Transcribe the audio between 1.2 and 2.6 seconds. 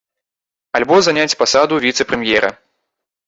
пасаду віцэ-прэм'ера.